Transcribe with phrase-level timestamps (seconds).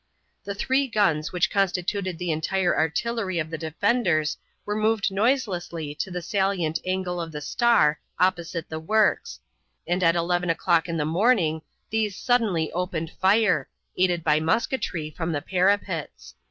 [0.43, 4.35] The three guns which constituted the entire artillery of the defenders
[4.65, 9.39] were moved noiselessly to the salient angle of the Star opposite the works,
[9.85, 11.61] and at eleven o'clock in the morning
[11.91, 16.33] these suddenly opened fire, aided by musketry from the parapets.